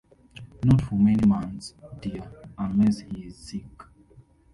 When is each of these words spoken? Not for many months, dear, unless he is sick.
Not 0.65 0.81
for 0.81 0.95
many 0.95 1.23
months, 1.27 1.75
dear, 2.01 2.23
unless 2.57 3.01
he 3.01 3.27
is 3.27 3.35
sick. 3.37 3.83